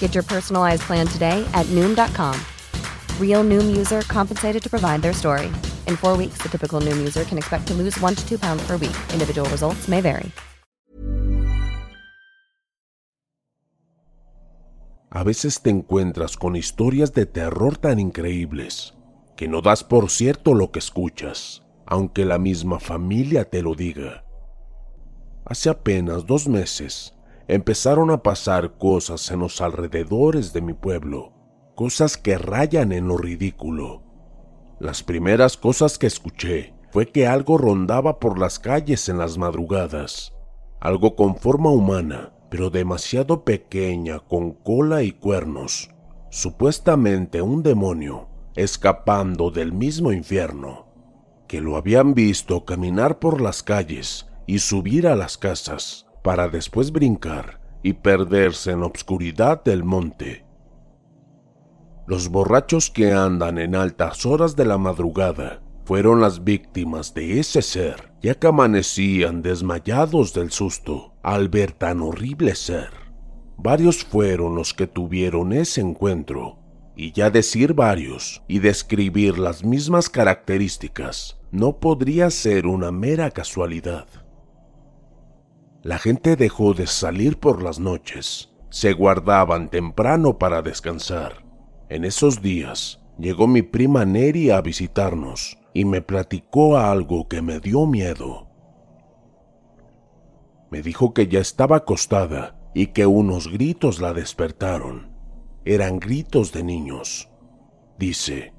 Get 0.00 0.14
your 0.14 0.24
personalized 0.24 0.82
plan 0.82 1.06
today 1.06 1.46
at 1.54 1.66
Noom.com. 1.66 2.34
Real 3.18 3.44
Noom 3.44 3.76
user 3.76 4.02
compensated 4.02 4.62
to 4.62 4.68
provide 4.68 5.00
their 5.00 5.14
story. 5.14 5.46
In 5.86 5.96
four 5.96 6.16
weeks, 6.16 6.42
the 6.42 6.48
typical 6.48 6.80
Noom 6.80 6.98
user 6.98 7.24
can 7.24 7.38
expect 7.38 7.66
to 7.68 7.74
lose 7.74 7.98
one 8.00 8.14
to 8.14 8.28
two 8.28 8.38
pounds 8.38 8.62
per 8.66 8.76
week. 8.76 8.96
Individual 9.14 9.48
results 9.48 9.88
may 9.88 10.00
vary. 10.02 10.32
A 15.12 15.24
veces 15.24 15.60
te 15.60 15.70
encuentras 15.70 16.36
con 16.36 16.54
historias 16.54 17.12
de 17.12 17.26
terror 17.26 17.76
tan 17.76 17.98
increíbles 17.98 18.94
que 19.36 19.48
no 19.48 19.60
das 19.60 19.82
por 19.82 20.08
cierto 20.08 20.54
lo 20.54 20.70
que 20.70 20.78
escuchas, 20.78 21.62
aunque 21.84 22.24
la 22.24 22.38
misma 22.38 22.78
familia 22.78 23.44
te 23.44 23.60
lo 23.60 23.74
diga. 23.74 24.24
Hace 25.44 25.68
apenas 25.68 26.26
dos 26.26 26.46
meses 26.46 27.12
empezaron 27.50 28.12
a 28.12 28.22
pasar 28.22 28.78
cosas 28.78 29.28
en 29.32 29.40
los 29.40 29.60
alrededores 29.60 30.52
de 30.52 30.60
mi 30.60 30.72
pueblo, 30.72 31.32
cosas 31.74 32.16
que 32.16 32.38
rayan 32.38 32.92
en 32.92 33.08
lo 33.08 33.16
ridículo. 33.16 34.02
Las 34.78 35.02
primeras 35.02 35.56
cosas 35.56 35.98
que 35.98 36.06
escuché 36.06 36.74
fue 36.92 37.06
que 37.06 37.26
algo 37.26 37.58
rondaba 37.58 38.20
por 38.20 38.38
las 38.38 38.60
calles 38.60 39.08
en 39.08 39.18
las 39.18 39.36
madrugadas, 39.36 40.32
algo 40.80 41.16
con 41.16 41.34
forma 41.34 41.70
humana, 41.70 42.32
pero 42.50 42.70
demasiado 42.70 43.44
pequeña, 43.44 44.20
con 44.20 44.52
cola 44.52 45.02
y 45.02 45.10
cuernos, 45.10 45.90
supuestamente 46.30 47.42
un 47.42 47.64
demonio, 47.64 48.28
escapando 48.54 49.50
del 49.50 49.72
mismo 49.72 50.12
infierno, 50.12 50.86
que 51.48 51.60
lo 51.60 51.76
habían 51.76 52.14
visto 52.14 52.64
caminar 52.64 53.18
por 53.18 53.40
las 53.40 53.64
calles 53.64 54.28
y 54.46 54.60
subir 54.60 55.08
a 55.08 55.16
las 55.16 55.36
casas, 55.36 56.06
para 56.22 56.48
después 56.48 56.92
brincar 56.92 57.60
y 57.82 57.94
perderse 57.94 58.72
en 58.72 58.80
la 58.80 58.86
obscuridad 58.86 59.64
del 59.64 59.84
monte. 59.84 60.44
Los 62.06 62.28
borrachos 62.28 62.90
que 62.90 63.12
andan 63.12 63.58
en 63.58 63.74
altas 63.74 64.26
horas 64.26 64.56
de 64.56 64.64
la 64.64 64.78
madrugada 64.78 65.62
fueron 65.84 66.20
las 66.20 66.44
víctimas 66.44 67.14
de 67.14 67.40
ese 67.40 67.62
ser, 67.62 68.12
ya 68.20 68.34
que 68.34 68.46
amanecían 68.46 69.42
desmayados 69.42 70.34
del 70.34 70.50
susto 70.50 71.14
al 71.22 71.48
ver 71.48 71.72
tan 71.72 72.00
horrible 72.00 72.54
ser. 72.54 72.90
Varios 73.56 74.04
fueron 74.04 74.54
los 74.54 74.72
que 74.74 74.86
tuvieron 74.86 75.52
ese 75.52 75.80
encuentro, 75.80 76.58
y 76.96 77.12
ya 77.12 77.30
decir 77.30 77.74
varios 77.74 78.42
y 78.46 78.58
describir 78.58 79.38
las 79.38 79.64
mismas 79.64 80.08
características 80.10 81.38
no 81.50 81.78
podría 81.78 82.30
ser 82.30 82.66
una 82.66 82.90
mera 82.92 83.30
casualidad. 83.30 84.06
La 85.82 85.98
gente 85.98 86.36
dejó 86.36 86.74
de 86.74 86.86
salir 86.86 87.38
por 87.38 87.62
las 87.62 87.80
noches, 87.80 88.50
se 88.68 88.92
guardaban 88.92 89.70
temprano 89.70 90.38
para 90.38 90.60
descansar. 90.60 91.42
En 91.88 92.04
esos 92.04 92.42
días 92.42 93.00
llegó 93.18 93.46
mi 93.46 93.62
prima 93.62 94.04
Neri 94.04 94.50
a 94.50 94.60
visitarnos 94.60 95.58
y 95.72 95.86
me 95.86 96.02
platicó 96.02 96.76
algo 96.76 97.28
que 97.28 97.40
me 97.40 97.60
dio 97.60 97.86
miedo. 97.86 98.46
Me 100.70 100.82
dijo 100.82 101.14
que 101.14 101.28
ya 101.28 101.40
estaba 101.40 101.78
acostada 101.78 102.60
y 102.74 102.88
que 102.88 103.06
unos 103.06 103.50
gritos 103.50 104.00
la 104.00 104.12
despertaron. 104.12 105.10
Eran 105.64 105.98
gritos 105.98 106.52
de 106.52 106.62
niños. 106.62 107.30
Dice, 107.98 108.52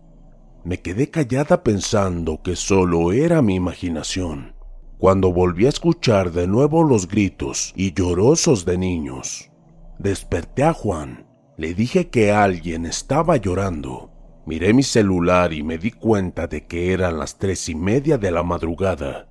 me 0.64 0.82
quedé 0.82 1.12
callada 1.12 1.64
pensando 1.64 2.42
que 2.42 2.56
solo 2.56 3.12
era 3.12 3.42
mi 3.42 3.56
imaginación, 3.56 4.56
cuando 5.02 5.34
volví 5.34 5.66
a 5.66 5.70
escuchar 5.70 6.32
de 6.32 6.46
nuevo 6.46 6.84
los 6.84 7.08
gritos 7.08 7.74
y 7.76 7.92
llorosos 7.92 8.66
de 8.66 8.78
niños. 8.78 9.50
Desperté 9.98 10.62
a 10.62 10.74
Juan, 10.74 11.26
le 11.58 11.74
dije 11.74 12.12
que 12.12 12.32
alguien 12.32 12.86
estaba 12.86 13.38
llorando. 13.38 14.12
Miré 14.46 14.76
mi 14.76 14.84
celular 14.84 15.54
y 15.54 15.64
me 15.64 15.80
di 15.80 15.90
cuenta 15.90 16.46
de 16.46 16.68
que 16.68 16.94
eran 16.94 17.18
las 17.18 17.40
tres 17.40 17.68
y 17.68 17.74
media 17.74 18.20
de 18.20 18.30
la 18.30 18.44
madrugada. 18.44 19.28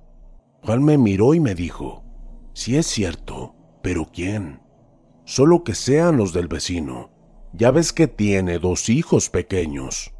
Juan 0.61 0.83
me 0.83 0.97
miró 0.97 1.33
y 1.35 1.39
me 1.39 1.55
dijo, 1.55 2.03
sí 2.51 2.75
es 2.75 2.87
cierto, 2.87 3.55
pero 3.81 4.09
¿quién? 4.11 4.59
Solo 5.23 5.63
que 5.63 5.73
sean 5.73 6.17
los 6.17 6.33
del 6.33 6.49
vecino. 6.49 7.11
Ya 7.53 7.71
ves 7.71 7.93
que 7.93 8.07
tiene 8.09 8.59
dos 8.59 8.89
hijos 8.89 9.29
pequeños. 9.29 10.13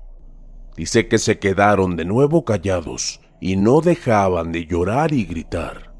Dice 0.77 1.09
que 1.09 1.17
se 1.17 1.39
quedaron 1.39 1.97
de 1.97 2.05
nuevo 2.05 2.45
callados 2.45 3.19
y 3.41 3.57
no 3.57 3.81
dejaban 3.81 4.53
de 4.53 4.65
llorar 4.65 5.11
y 5.11 5.25
gritar. 5.25 5.93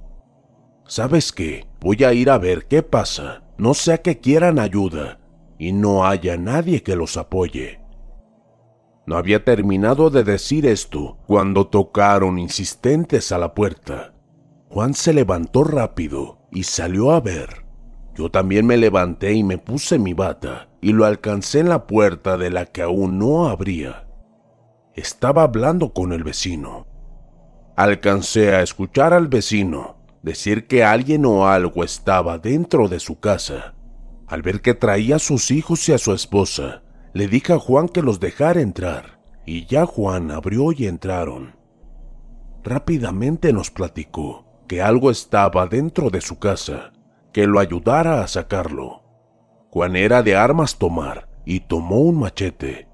¿Sabes 0.86 1.34
qué? 1.34 1.68
Voy 1.82 2.04
a 2.04 2.14
ir 2.14 2.30
a 2.30 2.38
ver 2.38 2.68
qué 2.68 2.84
pasa. 2.84 3.44
No 3.58 3.74
sea 3.74 3.98
que 3.98 4.20
quieran 4.20 4.60
ayuda 4.60 5.20
y 5.58 5.74
no 5.74 6.06
haya 6.06 6.38
nadie 6.38 6.84
que 6.84 6.96
los 6.96 7.18
apoye. 7.18 7.82
No 9.08 9.18
había 9.18 9.44
terminado 9.44 10.10
de 10.10 10.24
decir 10.24 10.66
esto 10.66 11.18
cuando 11.26 11.68
tocaron 11.68 12.38
insistentes 12.40 13.32
a 13.32 13.38
la 13.38 13.54
puerta. 13.54 14.14
Juan 14.70 14.94
se 14.94 15.14
levantó 15.14 15.64
rápido 15.64 16.48
y 16.52 16.64
salió 16.64 17.12
a 17.12 17.20
ver. 17.20 17.66
Yo 18.16 18.30
también 18.30 18.68
me 18.68 18.78
levanté 18.78 19.34
y 19.34 19.44
me 19.44 19.58
puse 19.58 19.98
mi 19.98 20.14
bata 20.14 20.70
y 20.82 20.94
lo 20.94 21.06
alcancé 21.06 21.60
en 21.60 21.70
la 21.70 21.88
puerta 21.88 22.38
de 22.38 22.52
la 22.52 22.66
que 22.68 22.84
aún 22.84 23.18
no 23.18 23.48
abría. 23.48 24.08
Estaba 24.94 25.44
hablando 25.44 25.94
con 25.94 26.14
el 26.14 26.24
vecino. 26.24 26.91
Alcancé 27.82 28.54
a 28.54 28.62
escuchar 28.62 29.12
al 29.12 29.28
vecino 29.28 29.96
decir 30.22 30.68
que 30.68 30.84
alguien 30.84 31.26
o 31.26 31.48
algo 31.48 31.84
estaba 31.84 32.38
dentro 32.38 32.88
de 32.88 33.00
su 33.00 33.20
casa. 33.20 33.74
Al 34.28 34.44
ver 34.44 34.62
que 34.62 34.76
traía 34.76 35.16
a 35.16 35.20
sus 35.20 35.50
hijos 35.50 35.90
y 35.90 35.94
a 35.94 35.98
su 35.98 36.14
esposa, 36.14 36.84
le 37.12 37.28
dije 37.28 37.54
a 37.54 37.58
Juan 37.58 37.88
que 37.88 38.04
los 38.04 38.20
dejara 38.20 38.62
entrar, 38.62 39.20
y 39.48 39.66
ya 39.66 39.88
Juan 39.88 40.30
abrió 40.30 40.72
y 40.74 40.86
entraron. 40.86 41.56
Rápidamente 42.64 43.52
nos 43.52 43.72
platicó 43.72 44.46
que 44.68 44.84
algo 44.84 45.10
estaba 45.10 45.66
dentro 45.66 46.12
de 46.12 46.22
su 46.22 46.38
casa, 46.38 46.94
que 47.34 47.48
lo 47.48 47.60
ayudara 47.60 48.22
a 48.22 48.28
sacarlo. 48.28 49.02
Juan 49.72 49.96
era 49.96 50.22
de 50.22 50.36
armas 50.36 50.78
tomar 50.78 51.30
y 51.46 51.62
tomó 51.62 52.02
un 52.02 52.20
machete. 52.20 52.88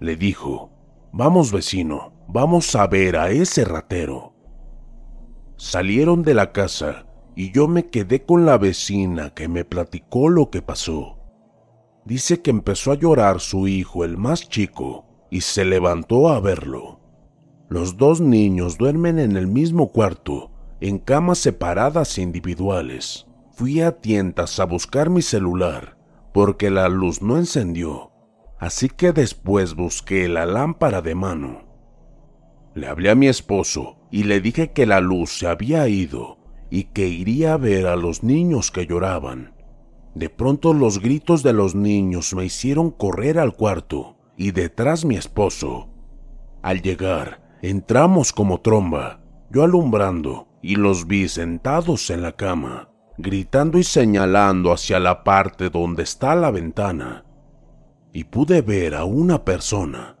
Le 0.00 0.16
dijo, 0.16 0.70
Vamos 1.12 1.50
vecino, 1.50 2.12
vamos 2.28 2.76
a 2.76 2.86
ver 2.88 3.16
a 3.16 3.30
ese 3.30 3.64
ratero. 3.64 4.33
Salieron 5.66 6.22
de 6.22 6.34
la 6.34 6.52
casa 6.52 7.06
y 7.34 7.50
yo 7.50 7.68
me 7.68 7.86
quedé 7.86 8.22
con 8.22 8.44
la 8.44 8.58
vecina 8.58 9.30
que 9.30 9.48
me 9.48 9.64
platicó 9.64 10.28
lo 10.28 10.50
que 10.50 10.60
pasó. 10.60 11.16
Dice 12.04 12.42
que 12.42 12.50
empezó 12.50 12.92
a 12.92 12.96
llorar 12.96 13.40
su 13.40 13.66
hijo, 13.66 14.04
el 14.04 14.18
más 14.18 14.46
chico, 14.46 15.06
y 15.30 15.40
se 15.40 15.64
levantó 15.64 16.28
a 16.28 16.38
verlo. 16.38 17.00
Los 17.70 17.96
dos 17.96 18.20
niños 18.20 18.76
duermen 18.76 19.18
en 19.18 19.38
el 19.38 19.46
mismo 19.46 19.90
cuarto 19.90 20.50
en 20.82 20.98
camas 20.98 21.38
separadas 21.38 22.18
e 22.18 22.22
individuales. 22.22 23.26
Fui 23.54 23.80
a 23.80 23.92
tientas 24.02 24.60
a 24.60 24.66
buscar 24.66 25.08
mi 25.08 25.22
celular 25.22 25.96
porque 26.34 26.68
la 26.68 26.90
luz 26.90 27.22
no 27.22 27.38
encendió, 27.38 28.12
así 28.58 28.90
que 28.90 29.14
después 29.14 29.74
busqué 29.74 30.28
la 30.28 30.44
lámpara 30.44 31.00
de 31.00 31.14
mano. 31.14 31.62
Le 32.74 32.86
hablé 32.86 33.08
a 33.08 33.14
mi 33.14 33.28
esposo 33.28 34.03
y 34.14 34.22
le 34.22 34.40
dije 34.40 34.70
que 34.70 34.86
la 34.86 35.00
luz 35.00 35.38
se 35.38 35.48
había 35.48 35.88
ido 35.88 36.38
y 36.70 36.84
que 36.84 37.08
iría 37.08 37.54
a 37.54 37.56
ver 37.56 37.88
a 37.88 37.96
los 37.96 38.22
niños 38.22 38.70
que 38.70 38.86
lloraban. 38.86 39.54
De 40.14 40.30
pronto 40.30 40.72
los 40.72 41.00
gritos 41.00 41.42
de 41.42 41.52
los 41.52 41.74
niños 41.74 42.32
me 42.32 42.44
hicieron 42.44 42.92
correr 42.92 43.40
al 43.40 43.56
cuarto 43.56 44.16
y 44.36 44.52
detrás 44.52 45.04
mi 45.04 45.16
esposo. 45.16 45.88
Al 46.62 46.80
llegar, 46.80 47.58
entramos 47.60 48.32
como 48.32 48.60
tromba, 48.60 49.18
yo 49.50 49.64
alumbrando 49.64 50.46
y 50.62 50.76
los 50.76 51.08
vi 51.08 51.28
sentados 51.28 52.08
en 52.10 52.22
la 52.22 52.36
cama, 52.36 52.90
gritando 53.18 53.78
y 53.78 53.82
señalando 53.82 54.72
hacia 54.72 55.00
la 55.00 55.24
parte 55.24 55.70
donde 55.70 56.04
está 56.04 56.36
la 56.36 56.52
ventana. 56.52 57.24
Y 58.12 58.22
pude 58.22 58.62
ver 58.62 58.94
a 58.94 59.02
una 59.02 59.44
persona. 59.44 60.18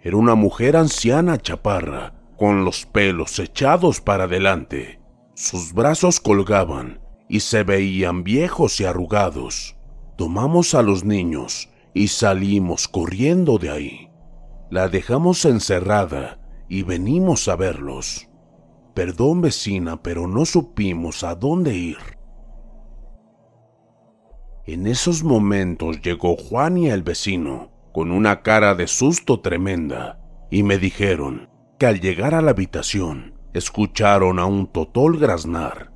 Era 0.00 0.18
una 0.18 0.36
mujer 0.36 0.76
anciana 0.76 1.36
chaparra, 1.36 2.14
con 2.36 2.64
los 2.64 2.86
pelos 2.86 3.38
echados 3.38 4.00
para 4.00 4.24
adelante. 4.24 5.00
Sus 5.34 5.72
brazos 5.72 6.20
colgaban 6.20 7.00
y 7.28 7.40
se 7.40 7.62
veían 7.64 8.24
viejos 8.24 8.80
y 8.80 8.84
arrugados. 8.84 9.76
Tomamos 10.16 10.74
a 10.74 10.82
los 10.82 11.04
niños 11.04 11.70
y 11.92 12.08
salimos 12.08 12.88
corriendo 12.88 13.58
de 13.58 13.70
ahí. 13.70 14.10
La 14.70 14.88
dejamos 14.88 15.44
encerrada 15.44 16.40
y 16.68 16.82
venimos 16.82 17.48
a 17.48 17.56
verlos. 17.56 18.28
Perdón 18.94 19.40
vecina, 19.40 20.02
pero 20.02 20.28
no 20.28 20.44
supimos 20.44 21.24
a 21.24 21.34
dónde 21.34 21.74
ir. 21.74 21.98
En 24.66 24.86
esos 24.86 25.22
momentos 25.22 26.00
llegó 26.00 26.36
Juan 26.36 26.78
y 26.78 26.88
el 26.88 27.02
vecino, 27.02 27.70
con 27.92 28.10
una 28.10 28.42
cara 28.42 28.74
de 28.74 28.86
susto 28.86 29.40
tremenda, 29.40 30.20
y 30.50 30.62
me 30.62 30.78
dijeron 30.78 31.53
que 31.78 31.86
al 31.86 32.00
llegar 32.00 32.34
a 32.34 32.42
la 32.42 32.50
habitación 32.50 33.34
escucharon 33.52 34.38
a 34.38 34.46
un 34.46 34.66
totol 34.66 35.18
graznar. 35.18 35.92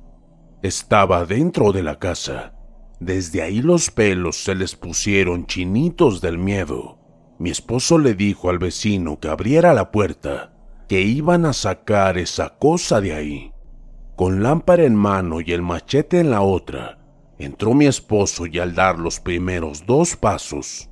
Estaba 0.61 1.25
dentro 1.25 1.71
de 1.71 1.83
la 1.83 1.99
casa. 1.99 2.53
Desde 2.99 3.41
ahí 3.41 3.61
los 3.61 3.91
pelos 3.91 4.43
se 4.43 4.55
les 4.55 4.75
pusieron 4.75 5.45
chinitos 5.45 6.21
del 6.21 6.37
miedo. 6.37 6.99
Mi 7.37 7.49
esposo 7.49 7.97
le 7.97 8.13
dijo 8.13 8.49
al 8.49 8.59
vecino 8.59 9.19
que 9.19 9.29
abriera 9.29 9.73
la 9.73 9.91
puerta, 9.91 10.53
que 10.87 11.01
iban 11.01 11.45
a 11.45 11.53
sacar 11.53 12.17
esa 12.17 12.57
cosa 12.57 12.99
de 12.99 13.13
ahí. 13.13 13.53
Con 14.15 14.43
lámpara 14.43 14.83
en 14.83 14.95
mano 14.95 15.39
y 15.39 15.53
el 15.53 15.61
machete 15.61 16.19
en 16.19 16.31
la 16.31 16.41
otra, 16.41 16.99
Entró 17.39 17.73
mi 17.73 17.85
esposo 17.85 18.45
y 18.47 18.59
al 18.59 18.75
dar 18.75 18.99
los 18.99 19.21
primeros 19.21 19.85
dos 19.85 20.17
pasos, 20.17 20.89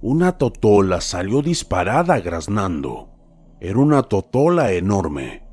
una 0.00 0.38
totola 0.38 1.02
salió 1.02 1.42
disparada 1.42 2.18
graznando. 2.18 3.10
Era 3.64 3.78
una 3.78 4.02
totola 4.02 4.72
enorme. 4.72 5.44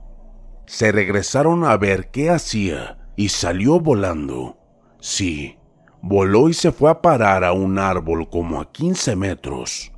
Se 0.65 0.91
regresaron 0.91 1.63
a 1.63 1.77
ver 1.77 2.09
qué 2.09 2.31
hacía 2.31 2.97
y 3.15 3.29
salió 3.29 3.79
volando. 3.79 4.57
Sí, 4.99 5.59
voló 6.01 6.49
y 6.49 6.55
se 6.55 6.71
fue 6.71 6.89
a 6.89 7.03
parar 7.03 7.43
a 7.43 7.53
un 7.53 7.77
árbol 7.77 8.27
como 8.27 8.59
a 8.59 8.71
15 8.71 9.15
metros. 9.15 9.91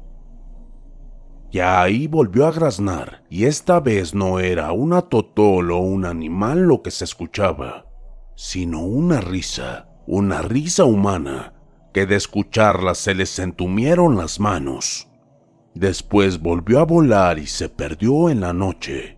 Ya 1.52 1.82
ahí 1.82 2.08
volvió 2.08 2.48
a 2.48 2.52
graznar, 2.52 3.24
y 3.30 3.46
esta 3.46 3.80
vez 3.80 4.14
no 4.14 4.40
era 4.40 4.74
una 4.74 5.04
totola 5.04 5.76
o 5.76 5.80
un 5.80 6.04
animal 6.04 6.64
lo 6.64 6.82
que 6.82 6.92
se 6.92 7.06
escuchaba, 7.06 7.86
sino 8.36 8.82
una 8.82 9.22
risa 9.22 9.88
una 10.06 10.42
risa 10.42 10.84
humana 10.84 11.54
que 11.94 12.06
de 12.06 12.18
escucharla 12.18 12.96
se 12.96 13.16
les 13.16 13.40
entumieron 13.40 14.18
las 14.18 14.42
manos. 14.42 15.11
Después 15.74 16.42
volvió 16.42 16.80
a 16.80 16.86
volar 16.86 17.40
y 17.40 17.48
se 17.48 17.70
perdió 17.70 18.30
en 18.30 18.42
la 18.42 18.54
noche. 18.54 19.18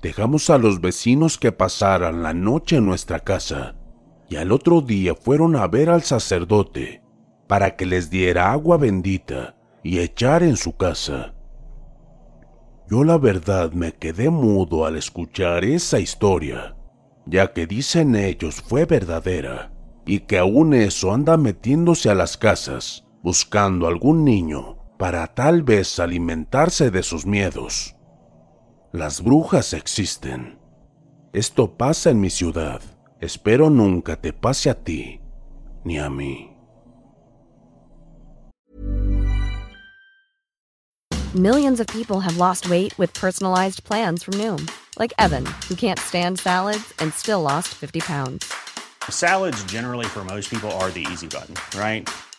Dejamos 0.00 0.50
a 0.50 0.58
los 0.58 0.80
vecinos 0.80 1.36
que 1.38 1.52
pasaran 1.52 2.22
la 2.22 2.32
noche 2.32 2.76
en 2.76 2.86
nuestra 2.86 3.20
casa 3.20 3.76
y 4.28 4.36
al 4.36 4.52
otro 4.52 4.80
día 4.80 5.14
fueron 5.14 5.56
a 5.56 5.66
ver 5.66 5.90
al 5.90 6.02
sacerdote 6.02 7.02
para 7.48 7.76
que 7.76 7.86
les 7.86 8.10
diera 8.10 8.52
agua 8.52 8.76
bendita 8.76 9.56
y 9.82 9.98
echar 9.98 10.42
en 10.42 10.56
su 10.56 10.76
casa. 10.76 11.34
Yo 12.88 13.02
la 13.02 13.18
verdad 13.18 13.72
me 13.72 13.92
quedé 13.92 14.30
mudo 14.30 14.84
al 14.84 14.96
escuchar 14.96 15.64
esa 15.64 15.98
historia 15.98 16.76
ya 17.26 17.52
que 17.52 17.66
dicen 17.66 18.14
ellos 18.14 18.62
fue 18.62 18.84
verdadera, 18.84 19.72
y 20.06 20.20
que 20.20 20.38
aún 20.38 20.72
eso 20.72 21.12
anda 21.12 21.36
metiéndose 21.36 22.08
a 22.08 22.14
las 22.14 22.36
casas, 22.36 23.04
buscando 23.22 23.86
algún 23.86 24.24
niño 24.24 24.76
para 24.98 25.26
tal 25.34 25.62
vez 25.62 25.98
alimentarse 25.98 26.90
de 26.90 27.02
sus 27.02 27.26
miedos. 27.26 27.94
Las 28.92 29.22
brujas 29.22 29.72
existen. 29.72 30.58
Esto 31.32 31.76
pasa 31.76 32.10
en 32.10 32.20
mi 32.20 32.30
ciudad. 32.30 32.80
Espero 33.20 33.68
nunca 33.68 34.16
te 34.16 34.32
pase 34.32 34.70
a 34.70 34.74
ti, 34.74 35.20
ni 35.84 35.98
a 35.98 36.08
mí. 36.08 36.56
Millions 41.34 41.80
of 41.80 41.86
people 41.88 42.20
have 42.20 42.38
lost 42.38 42.70
weight 42.70 42.96
with 42.98 43.12
personalized 43.12 43.84
plans 43.84 44.22
from 44.22 44.32
Noom, 44.34 44.70
like 44.98 45.12
Evan, 45.18 45.44
who 45.68 45.74
can't 45.74 45.98
stand 45.98 46.38
salads 46.38 46.94
and 46.98 47.12
still 47.12 47.42
lost 47.42 47.68
50 47.74 48.00
pounds. 48.00 48.50
Salads, 49.10 49.62
generally, 49.64 50.06
for 50.06 50.24
most 50.24 50.48
people, 50.48 50.70
are 50.80 50.90
the 50.90 51.06
easy 51.12 51.26
button, 51.26 51.54
right? 51.78 52.08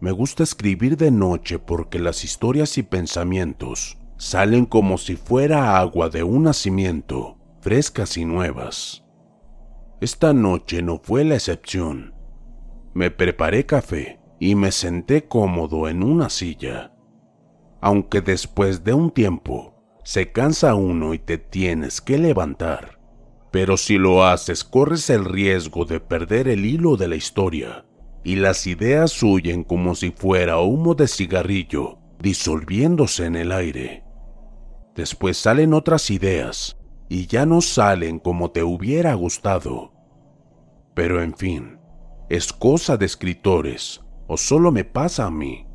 Me 0.00 0.12
gusta 0.12 0.42
escribir 0.42 0.96
de 0.96 1.10
noche 1.10 1.58
porque 1.58 1.98
las 1.98 2.24
historias 2.24 2.78
y 2.78 2.82
pensamientos 2.82 3.98
salen 4.16 4.64
como 4.64 4.98
si 4.98 5.16
fuera 5.16 5.78
agua 5.78 6.08
de 6.08 6.22
un 6.22 6.44
nacimiento, 6.44 7.36
frescas 7.60 8.16
y 8.16 8.24
nuevas. 8.24 9.04
Esta 10.00 10.32
noche 10.32 10.82
no 10.82 11.00
fue 11.02 11.24
la 11.24 11.34
excepción. 11.34 12.14
Me 12.94 13.10
preparé 13.10 13.66
café 13.66 14.20
y 14.38 14.54
me 14.54 14.70
senté 14.70 15.26
cómodo 15.26 15.88
en 15.88 16.02
una 16.02 16.30
silla. 16.30 16.92
Aunque 17.80 18.20
después 18.20 18.84
de 18.84 18.94
un 18.94 19.10
tiempo 19.10 19.74
se 20.04 20.30
cansa 20.30 20.74
uno 20.74 21.14
y 21.14 21.18
te 21.18 21.38
tienes 21.38 22.00
que 22.00 22.18
levantar 22.18 22.98
pero 23.50 23.76
si 23.76 23.98
lo 23.98 24.24
haces 24.24 24.64
corres 24.64 25.08
el 25.10 25.24
riesgo 25.24 25.84
de 25.84 26.00
perder 26.00 26.48
el 26.48 26.64
hilo 26.64 26.96
de 26.96 27.08
la 27.08 27.16
historia 27.16 27.84
y 28.24 28.36
las 28.36 28.66
ideas 28.66 29.22
huyen 29.22 29.64
como 29.64 29.94
si 29.94 30.10
fuera 30.10 30.58
humo 30.60 30.94
de 30.94 31.08
cigarrillo 31.08 31.98
disolviéndose 32.18 33.26
en 33.26 33.36
el 33.36 33.52
aire. 33.52 34.04
Después 34.94 35.36
salen 35.36 35.72
otras 35.72 36.10
ideas 36.10 36.76
y 37.08 37.26
ya 37.26 37.46
no 37.46 37.60
salen 37.60 38.18
como 38.18 38.50
te 38.50 38.62
hubiera 38.62 39.14
gustado. 39.14 39.92
Pero 40.94 41.22
en 41.22 41.34
fin, 41.34 41.78
es 42.28 42.52
cosa 42.52 42.96
de 42.96 43.06
escritores 43.06 44.00
o 44.26 44.36
solo 44.36 44.72
me 44.72 44.84
pasa 44.84 45.26
a 45.26 45.30
mí. 45.30 45.66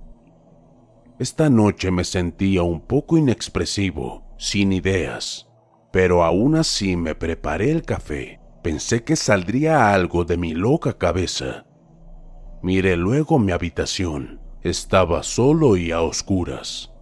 Esta 1.20 1.50
noche 1.50 1.92
me 1.92 2.04
sentía 2.04 2.64
un 2.64 2.82
poco 2.82 3.18
inexpresivo, 3.18 4.36
sin 4.38 4.74
ideas 4.74 5.48
pero 5.94 6.24
aún 6.24 6.56
así 6.56 6.98
me 6.98 7.14
preparé 7.14 7.70
el 7.70 7.84
café. 7.84 8.40
Pensé 8.64 9.04
que 9.04 9.16
saldría 9.16 9.94
algo 9.94 10.26
de 10.26 10.38
mi 10.38 10.56
loca 10.56 10.98
cabeza. 10.98 11.68
Miré 12.64 12.96
luego 12.96 13.40
mi 13.40 13.52
habitación. 13.52 14.40
Estaba 14.62 15.22
solo 15.24 15.76
y 15.76 15.92
a 15.92 16.02
oscuras, 16.02 16.94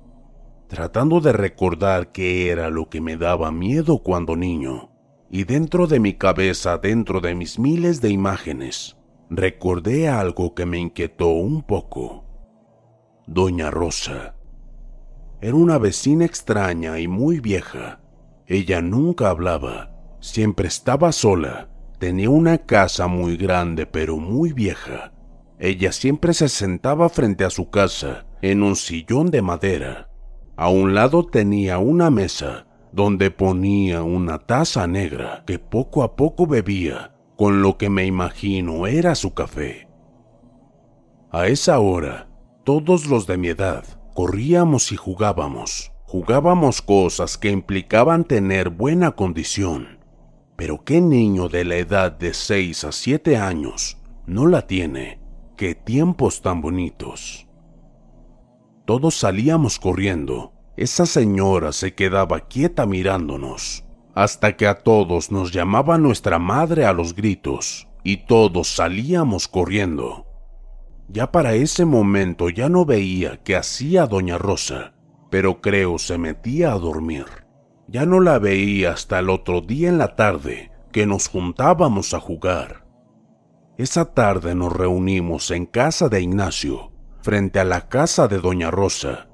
tratando 0.68 1.22
de 1.22 1.34
recordar 1.34 2.12
qué 2.12 2.50
era 2.50 2.72
lo 2.72 2.90
que 2.90 3.00
me 3.00 3.16
daba 3.16 3.52
miedo 3.52 4.00
cuando 4.00 4.36
niño. 4.36 4.90
Y 5.30 5.44
dentro 5.44 5.86
de 5.86 6.00
mi 6.00 6.16
cabeza, 6.16 6.80
dentro 6.80 7.22
de 7.22 7.36
mis 7.36 7.60
miles 7.60 8.02
de 8.02 8.10
imágenes, 8.10 8.98
recordé 9.30 10.10
algo 10.10 10.56
que 10.56 10.66
me 10.66 10.80
inquietó 10.80 11.28
un 11.28 11.62
poco. 11.62 12.26
Doña 13.28 13.70
Rosa. 13.70 14.34
Era 15.42 15.54
una 15.54 15.78
vecina 15.78 16.26
extraña 16.26 16.98
y 16.98 17.08
muy 17.08 17.40
vieja. 17.40 18.02
Ella 18.48 18.82
nunca 18.82 19.30
hablaba, 19.30 19.92
siempre 20.22 20.68
estaba 20.68 21.12
sola. 21.12 21.70
Tenía 22.00 22.32
una 22.32 22.58
casa 22.58 23.06
muy 23.06 23.38
grande 23.38 23.86
pero 23.86 24.18
muy 24.18 24.54
vieja. 24.54 25.14
Ella 25.64 25.92
siempre 25.92 26.34
se 26.34 26.50
sentaba 26.50 27.08
frente 27.08 27.46
a 27.46 27.52
su 27.52 27.70
casa, 27.70 28.26
en 28.42 28.64
un 28.64 28.76
sillón 28.76 29.30
de 29.30 29.44
madera. 29.44 30.10
A 30.56 30.70
un 30.70 30.96
lado 30.96 31.28
tenía 31.28 31.78
una 31.78 32.10
mesa, 32.10 32.66
donde 32.92 33.30
ponía 33.30 34.02
una 34.02 34.40
taza 34.40 34.88
negra 34.88 35.44
que 35.46 35.60
poco 35.60 36.02
a 36.02 36.16
poco 36.16 36.48
bebía, 36.48 37.14
con 37.38 37.62
lo 37.62 37.78
que 37.78 37.92
me 37.92 38.08
imagino 38.08 38.88
era 38.88 39.14
su 39.14 39.36
café. 39.36 39.88
A 41.32 41.46
esa 41.46 41.78
hora, 41.78 42.28
todos 42.64 43.06
los 43.06 43.28
de 43.28 43.38
mi 43.38 43.50
edad 43.50 43.86
corríamos 44.16 44.92
y 44.92 44.96
jugábamos. 44.96 45.92
Jugábamos 46.06 46.82
cosas 46.82 47.38
que 47.38 47.52
implicaban 47.52 48.24
tener 48.24 48.72
buena 48.72 49.12
condición. 49.12 50.00
Pero 50.56 50.84
¿qué 50.84 51.02
niño 51.02 51.50
de 51.50 51.66
la 51.66 51.76
edad 51.76 52.12
de 52.12 52.34
6 52.34 52.84
a 52.84 52.92
7 52.92 53.38
años 53.38 54.00
no 54.26 54.48
la 54.48 54.66
tiene? 54.66 55.21
¡Qué 55.62 55.76
tiempos 55.76 56.42
tan 56.42 56.60
bonitos! 56.60 57.48
Todos 58.86 59.14
salíamos 59.14 59.78
corriendo. 59.78 60.54
Esa 60.76 61.06
señora 61.06 61.72
se 61.72 61.94
quedaba 61.94 62.48
quieta 62.48 62.88
mirándonos, 62.88 63.86
hasta 64.16 64.58
que 64.58 64.66
a 64.66 64.80
todos 64.82 65.32
nos 65.32 65.52
llamaba 65.52 66.00
nuestra 66.00 66.40
madre 66.40 66.86
a 66.86 66.94
los 66.94 67.14
gritos, 67.14 67.88
y 68.04 68.26
todos 68.26 68.70
salíamos 68.70 69.48
corriendo. 69.48 70.26
Ya 71.10 71.32
para 71.32 71.54
ese 71.54 71.86
momento 71.86 72.50
ya 72.50 72.68
no 72.68 72.84
veía 72.84 73.44
qué 73.44 73.56
hacía 73.56 74.08
doña 74.08 74.40
Rosa, 74.40 74.96
pero 75.30 75.62
creo 75.62 76.00
se 76.00 76.18
metía 76.18 76.72
a 76.72 76.80
dormir. 76.80 77.28
Ya 77.88 78.08
no 78.08 78.20
la 78.20 78.40
veía 78.40 78.94
hasta 78.94 79.20
el 79.20 79.30
otro 79.30 79.62
día 79.62 79.90
en 79.90 80.00
la 80.00 80.16
tarde, 80.16 80.72
que 80.92 81.06
nos 81.06 81.28
juntábamos 81.28 82.16
a 82.16 82.20
jugar. 82.20 82.82
Esa 83.82 84.06
tarde 84.14 84.54
nos 84.54 84.72
reunimos 84.72 85.50
en 85.50 85.66
casa 85.66 86.08
de 86.08 86.22
Ignacio, 86.22 86.92
frente 87.24 87.60
a 87.60 87.64
la 87.64 87.90
casa 87.90 88.28
de 88.28 88.38
doña 88.38 88.70
Rosa, 88.70 89.28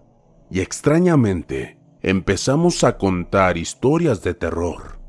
y 0.50 0.62
extrañamente 0.62 1.78
empezamos 2.02 2.86
a 2.86 2.98
contar 2.98 3.58
historias 3.58 4.24
de 4.24 4.36
terror. 4.36 5.02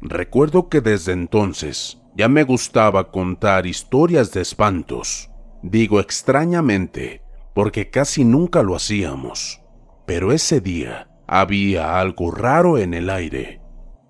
Recuerdo 0.00 0.68
que 0.68 0.80
desde 0.80 1.10
entonces 1.10 2.00
ya 2.16 2.28
me 2.28 2.44
gustaba 2.44 3.10
contar 3.10 3.66
historias 3.66 4.30
de 4.30 4.42
espantos. 4.42 5.32
Digo 5.64 5.98
extrañamente 5.98 7.22
porque 7.56 7.90
casi 7.90 8.24
nunca 8.24 8.62
lo 8.62 8.76
hacíamos. 8.76 9.62
Pero 10.06 10.30
ese 10.30 10.60
día 10.60 11.10
había 11.26 11.98
algo 11.98 12.30
raro 12.30 12.78
en 12.78 12.94
el 12.94 13.10
aire. 13.10 13.60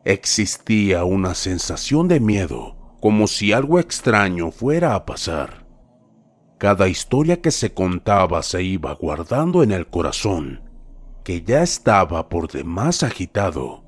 Existía 0.04 1.04
una 1.04 1.35
sensación 1.35 2.09
de 2.09 2.21
miedo, 2.21 2.75
como 3.00 3.26
si 3.26 3.53
algo 3.53 3.79
extraño 3.79 4.50
fuera 4.50 4.95
a 4.95 5.07
pasar. 5.07 5.67
Cada 6.59 6.88
historia 6.88 7.43
que 7.43 7.50
se 7.50 7.75
contaba 7.75 8.43
se 8.43 8.62
iba 8.62 8.93
guardando 8.95 9.62
en 9.62 9.73
el 9.73 9.87
corazón, 9.87 10.62
que 11.23 11.43
ya 11.43 11.62
estaba 11.62 12.29
por 12.29 12.50
demás 12.50 13.03
agitado. 13.03 13.85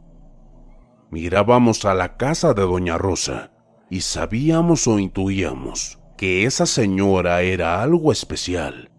Mirábamos 1.11 1.85
a 1.85 1.95
la 1.95 2.17
casa 2.17 2.53
de 2.53 2.63
Doña 2.63 2.99
Rosa 2.99 3.53
y 3.89 4.03
sabíamos 4.03 4.87
o 4.87 4.99
intuíamos 4.99 5.99
que 6.19 6.45
esa 6.45 6.67
señora 6.67 7.43
era 7.43 7.81
algo 7.81 8.13
especial. 8.13 8.91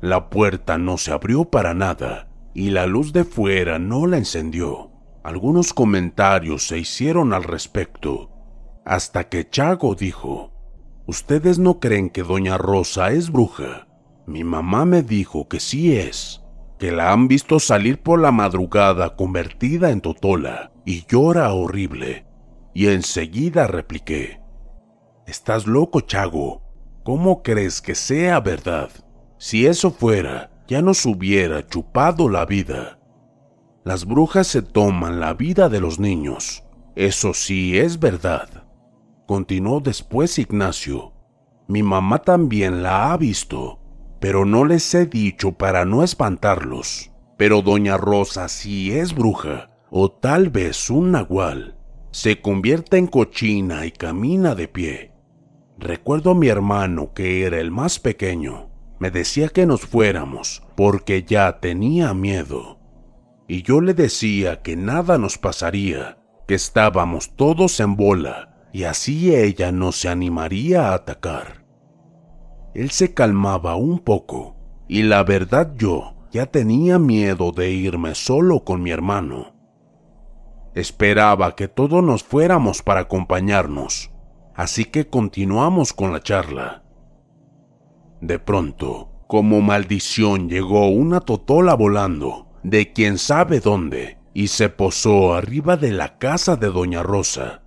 La 0.00 0.30
puerta 0.30 0.78
no 0.78 0.98
se 0.98 1.10
abrió 1.10 1.46
para 1.46 1.74
nada 1.74 2.28
y 2.54 2.70
la 2.70 2.86
luz 2.86 3.12
de 3.12 3.24
fuera 3.24 3.78
no 3.78 4.06
la 4.06 4.18
encendió. 4.18 4.90
Algunos 5.24 5.72
comentarios 5.72 6.66
se 6.66 6.78
hicieron 6.78 7.32
al 7.32 7.44
respecto, 7.44 8.31
hasta 8.84 9.28
que 9.28 9.48
Chago 9.48 9.94
dijo, 9.94 10.52
¿Ustedes 11.06 11.58
no 11.58 11.80
creen 11.80 12.10
que 12.10 12.22
Doña 12.22 12.58
Rosa 12.58 13.10
es 13.10 13.30
bruja? 13.30 13.88
Mi 14.26 14.44
mamá 14.44 14.84
me 14.84 15.02
dijo 15.02 15.48
que 15.48 15.58
sí 15.58 15.96
es, 15.96 16.42
que 16.78 16.92
la 16.92 17.12
han 17.12 17.26
visto 17.28 17.58
salir 17.58 18.00
por 18.00 18.20
la 18.20 18.30
madrugada 18.30 19.16
convertida 19.16 19.90
en 19.90 20.00
Totola 20.00 20.72
y 20.84 21.04
llora 21.06 21.52
horrible. 21.52 22.26
Y 22.74 22.86
enseguida 22.86 23.66
repliqué, 23.66 24.40
Estás 25.26 25.66
loco, 25.66 26.00
Chago. 26.00 26.62
¿Cómo 27.04 27.42
crees 27.42 27.80
que 27.80 27.94
sea 27.94 28.40
verdad? 28.40 28.90
Si 29.38 29.66
eso 29.66 29.90
fuera, 29.90 30.50
ya 30.68 30.82
nos 30.82 31.04
hubiera 31.04 31.66
chupado 31.66 32.28
la 32.28 32.46
vida. 32.46 32.98
Las 33.84 34.04
brujas 34.04 34.46
se 34.46 34.62
toman 34.62 35.18
la 35.18 35.34
vida 35.34 35.68
de 35.68 35.80
los 35.80 35.98
niños. 35.98 36.62
Eso 36.94 37.34
sí 37.34 37.76
es 37.76 37.98
verdad. 37.98 38.61
Continuó 39.32 39.80
después 39.80 40.38
Ignacio. 40.38 41.14
Mi 41.66 41.82
mamá 41.82 42.18
también 42.18 42.82
la 42.82 43.14
ha 43.14 43.16
visto, 43.16 43.78
pero 44.20 44.44
no 44.44 44.66
les 44.66 44.94
he 44.94 45.06
dicho 45.06 45.52
para 45.52 45.86
no 45.86 46.02
espantarlos. 46.02 47.10
Pero 47.38 47.62
doña 47.62 47.96
Rosa 47.96 48.50
sí 48.50 48.92
es 48.92 49.14
bruja, 49.14 49.70
o 49.88 50.10
tal 50.10 50.50
vez 50.50 50.90
un 50.90 51.12
nahual. 51.12 51.78
Se 52.10 52.42
convierte 52.42 52.98
en 52.98 53.06
cochina 53.06 53.86
y 53.86 53.92
camina 53.92 54.54
de 54.54 54.68
pie. 54.68 55.12
Recuerdo 55.78 56.32
a 56.32 56.34
mi 56.34 56.48
hermano, 56.48 57.14
que 57.14 57.46
era 57.46 57.58
el 57.58 57.70
más 57.70 57.98
pequeño, 57.98 58.68
me 58.98 59.10
decía 59.10 59.48
que 59.48 59.64
nos 59.64 59.80
fuéramos 59.80 60.62
porque 60.76 61.22
ya 61.22 61.58
tenía 61.58 62.12
miedo. 62.12 62.80
Y 63.48 63.62
yo 63.62 63.80
le 63.80 63.94
decía 63.94 64.60
que 64.60 64.76
nada 64.76 65.16
nos 65.16 65.38
pasaría, 65.38 66.18
que 66.46 66.54
estábamos 66.54 67.34
todos 67.34 67.80
en 67.80 67.96
bola 67.96 68.51
y 68.72 68.84
así 68.84 69.34
ella 69.34 69.70
no 69.72 69.92
se 69.92 70.08
animaría 70.08 70.88
a 70.88 70.94
atacar. 70.94 71.64
Él 72.74 72.90
se 72.90 73.12
calmaba 73.12 73.76
un 73.76 73.98
poco 73.98 74.56
y 74.88 75.02
la 75.02 75.22
verdad 75.24 75.74
yo 75.76 76.14
ya 76.30 76.46
tenía 76.46 76.98
miedo 76.98 77.52
de 77.52 77.70
irme 77.70 78.14
solo 78.14 78.64
con 78.64 78.82
mi 78.82 78.90
hermano. 78.90 79.52
Esperaba 80.74 81.54
que 81.54 81.68
todos 81.68 82.02
nos 82.02 82.22
fuéramos 82.22 82.82
para 82.82 83.00
acompañarnos, 83.00 84.10
así 84.54 84.86
que 84.86 85.08
continuamos 85.08 85.92
con 85.92 86.12
la 86.12 86.22
charla. 86.22 86.82
De 88.22 88.38
pronto, 88.38 89.10
como 89.26 89.60
maldición, 89.60 90.48
llegó 90.48 90.88
una 90.88 91.20
totola 91.20 91.74
volando, 91.74 92.46
de 92.62 92.92
quién 92.92 93.18
sabe 93.18 93.60
dónde, 93.60 94.18
y 94.32 94.48
se 94.48 94.70
posó 94.70 95.34
arriba 95.34 95.76
de 95.76 95.90
la 95.90 96.16
casa 96.18 96.56
de 96.56 96.68
Doña 96.68 97.02
Rosa. 97.02 97.61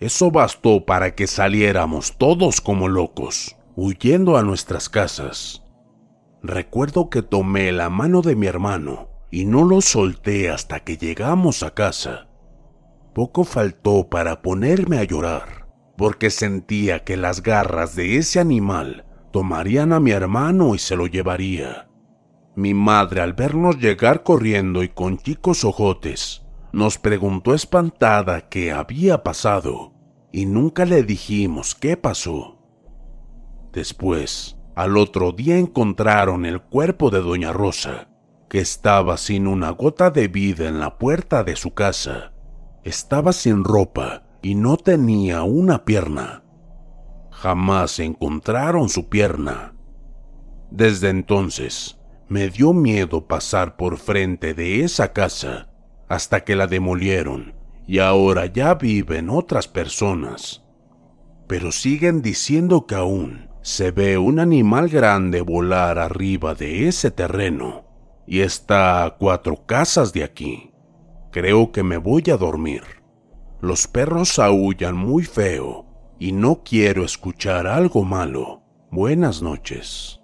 Eso 0.00 0.30
bastó 0.30 0.84
para 0.84 1.14
que 1.14 1.26
saliéramos 1.26 2.18
todos 2.18 2.60
como 2.60 2.88
locos, 2.88 3.56
huyendo 3.76 4.36
a 4.36 4.42
nuestras 4.42 4.88
casas. 4.88 5.62
Recuerdo 6.42 7.08
que 7.08 7.22
tomé 7.22 7.72
la 7.72 7.88
mano 7.90 8.20
de 8.20 8.36
mi 8.36 8.46
hermano 8.46 9.08
y 9.30 9.46
no 9.46 9.64
lo 9.64 9.80
solté 9.80 10.50
hasta 10.50 10.80
que 10.80 10.96
llegamos 10.96 11.62
a 11.62 11.72
casa. 11.72 12.28
Poco 13.14 13.44
faltó 13.44 14.08
para 14.08 14.42
ponerme 14.42 14.98
a 14.98 15.04
llorar, 15.04 15.68
porque 15.96 16.30
sentía 16.30 17.04
que 17.04 17.16
las 17.16 17.42
garras 17.42 17.94
de 17.94 18.16
ese 18.16 18.40
animal 18.40 19.06
tomarían 19.32 19.92
a 19.92 20.00
mi 20.00 20.10
hermano 20.10 20.74
y 20.74 20.78
se 20.78 20.96
lo 20.96 21.06
llevaría. 21.06 21.88
Mi 22.56 22.74
madre, 22.74 23.20
al 23.20 23.32
vernos 23.32 23.78
llegar 23.78 24.22
corriendo 24.22 24.82
y 24.82 24.88
con 24.88 25.18
chicos 25.18 25.64
ojotes, 25.64 26.43
nos 26.74 26.98
preguntó 26.98 27.54
espantada 27.54 28.48
qué 28.48 28.72
había 28.72 29.22
pasado, 29.22 29.92
y 30.32 30.46
nunca 30.46 30.84
le 30.84 31.04
dijimos 31.04 31.74
qué 31.76 31.96
pasó. 31.96 32.58
Después, 33.72 34.58
al 34.74 34.96
otro 34.96 35.30
día 35.30 35.56
encontraron 35.56 36.44
el 36.44 36.60
cuerpo 36.60 37.10
de 37.10 37.20
Doña 37.20 37.52
Rosa, 37.52 38.08
que 38.48 38.58
estaba 38.58 39.16
sin 39.16 39.46
una 39.46 39.70
gota 39.70 40.10
de 40.10 40.26
vida 40.26 40.68
en 40.68 40.80
la 40.80 40.98
puerta 40.98 41.44
de 41.44 41.54
su 41.54 41.74
casa. 41.74 42.32
Estaba 42.82 43.32
sin 43.32 43.62
ropa 43.62 44.24
y 44.42 44.56
no 44.56 44.76
tenía 44.76 45.44
una 45.44 45.84
pierna. 45.84 46.42
Jamás 47.30 48.00
encontraron 48.00 48.88
su 48.88 49.08
pierna. 49.08 49.74
Desde 50.70 51.08
entonces, 51.08 52.00
me 52.28 52.48
dio 52.48 52.72
miedo 52.72 53.28
pasar 53.28 53.76
por 53.76 53.96
frente 53.96 54.54
de 54.54 54.82
esa 54.82 55.12
casa 55.12 55.68
hasta 56.08 56.44
que 56.44 56.56
la 56.56 56.66
demolieron 56.66 57.54
y 57.86 57.98
ahora 57.98 58.46
ya 58.46 58.74
viven 58.74 59.30
otras 59.30 59.68
personas. 59.68 60.64
Pero 61.46 61.72
siguen 61.72 62.22
diciendo 62.22 62.86
que 62.86 62.94
aún 62.94 63.48
se 63.62 63.90
ve 63.90 64.18
un 64.18 64.40
animal 64.40 64.88
grande 64.88 65.40
volar 65.40 65.98
arriba 65.98 66.54
de 66.54 66.88
ese 66.88 67.10
terreno 67.10 67.84
y 68.26 68.40
está 68.40 69.04
a 69.04 69.16
cuatro 69.16 69.66
casas 69.66 70.12
de 70.12 70.24
aquí. 70.24 70.70
Creo 71.30 71.72
que 71.72 71.82
me 71.82 71.98
voy 71.98 72.24
a 72.32 72.36
dormir. 72.36 72.82
Los 73.60 73.86
perros 73.86 74.38
aullan 74.38 74.96
muy 74.96 75.24
feo 75.24 75.86
y 76.18 76.32
no 76.32 76.62
quiero 76.62 77.04
escuchar 77.04 77.66
algo 77.66 78.04
malo. 78.04 78.62
Buenas 78.90 79.42
noches. 79.42 80.23